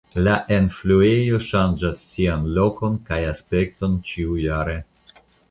La 0.27 0.31
enfluejo 0.55 1.41
ŝanĝas 1.47 2.01
sian 2.13 2.47
lokon 2.57 2.97
kaj 3.11 3.21
aspekton 3.35 4.01
ĉiujare. 4.13 4.77